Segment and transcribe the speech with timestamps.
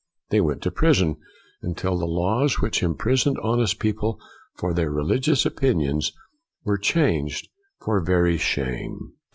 [0.31, 1.17] They went to prison
[1.61, 4.19] until the laws which imprisoned honest people
[4.55, 6.11] for their religious opinions
[6.63, 9.13] were changed for very shame.